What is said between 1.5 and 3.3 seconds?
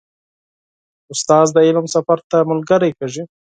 د علم سفر ته ملګری کېږي.